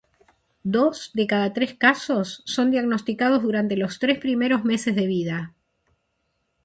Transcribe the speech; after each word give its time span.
Dos 0.75 0.97
de 1.17 1.27
cada 1.31 1.53
tres 1.53 1.75
casos 1.75 2.41
son 2.45 2.71
diagnosticados 2.71 3.43
durante 3.43 3.77
los 3.77 3.99
tres 3.99 4.17
primeros 4.17 4.63
meses 4.63 4.95
de 4.95 5.05
vida. 5.05 5.53